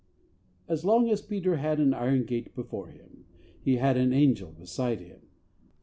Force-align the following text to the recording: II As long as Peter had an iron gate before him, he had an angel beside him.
II 0.67 0.73
As 0.73 0.83
long 0.83 1.09
as 1.11 1.21
Peter 1.21 1.57
had 1.57 1.79
an 1.79 1.93
iron 1.93 2.23
gate 2.25 2.55
before 2.55 2.87
him, 2.87 3.25
he 3.61 3.75
had 3.75 3.97
an 3.97 4.11
angel 4.11 4.51
beside 4.51 4.99
him. 4.99 5.19